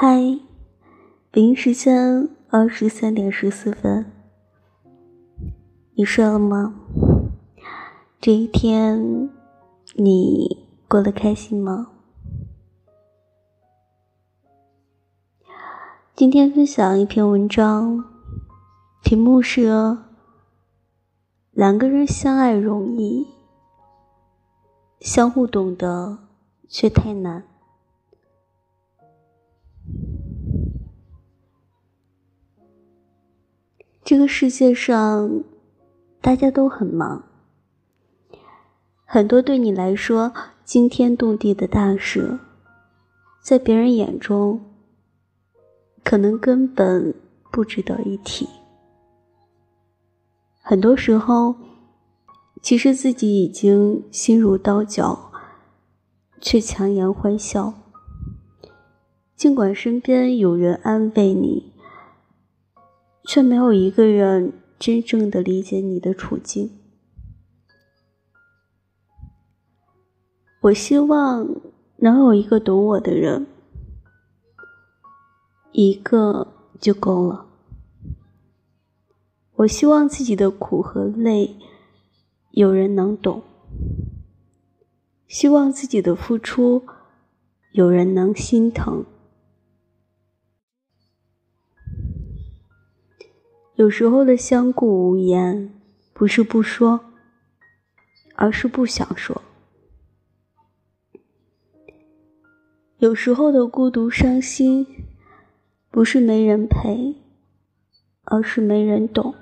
[0.00, 0.38] 嗨，
[1.32, 4.12] 北京时间二十三点十四分，
[5.94, 6.72] 你睡了吗？
[8.20, 9.28] 这一天
[9.96, 11.88] 你过得开心吗？
[16.14, 18.04] 今天分享一篇文章，
[19.02, 19.98] 题目是
[21.50, 23.26] “两个人相爱容易，
[25.00, 26.18] 相互懂得
[26.68, 27.42] 却太难”。
[34.08, 35.44] 这个世界上，
[36.22, 37.24] 大家都很忙，
[39.04, 40.32] 很多对你来说
[40.64, 42.38] 惊天动地的大事，
[43.42, 44.62] 在别人眼中，
[46.02, 47.14] 可能根本
[47.52, 48.48] 不值得一提。
[50.62, 51.56] 很多时候，
[52.62, 55.30] 其实自己已经心如刀绞，
[56.40, 57.74] 却强颜欢笑。
[59.36, 61.74] 尽管身边有人安慰你。
[63.28, 66.70] 却没有一个人真正的理解你的处境。
[70.62, 71.46] 我希望
[71.96, 73.46] 能有一个懂我的人，
[75.72, 77.44] 一个就够了。
[79.56, 81.58] 我希望自己的苦和累
[82.52, 83.42] 有人能懂，
[85.26, 86.82] 希望自己的付出
[87.72, 89.04] 有人能心疼。
[93.78, 95.72] 有时候的相顾无言，
[96.12, 96.98] 不是不说，
[98.34, 99.40] 而是不想说；
[102.96, 104.84] 有时候的孤独伤心，
[105.92, 107.14] 不是没人陪，
[108.24, 109.32] 而是没人懂。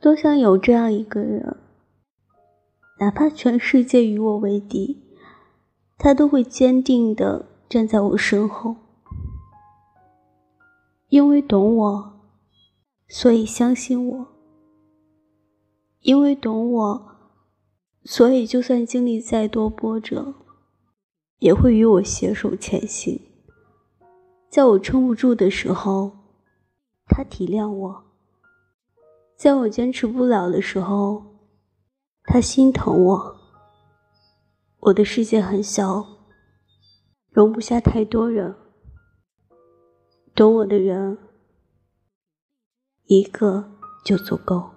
[0.00, 1.56] 多想有这样一个人，
[3.00, 5.02] 哪怕全世界与我为敌，
[5.98, 8.76] 他都会坚定的站在我身后。
[11.12, 12.20] 因为懂我，
[13.06, 14.28] 所以相信我；
[16.00, 17.16] 因为懂我，
[18.02, 20.32] 所以就算经历再多波折，
[21.38, 23.20] 也会与我携手前行。
[24.48, 26.12] 在我撑不住的时候，
[27.08, 28.04] 他体谅我；
[29.36, 31.22] 在我坚持不了的时候，
[32.24, 33.36] 他心疼我。
[34.78, 36.06] 我的世界很小，
[37.28, 38.61] 容不下太多人。
[40.34, 41.18] 懂我的人，
[43.04, 43.70] 一个
[44.02, 44.71] 就足够。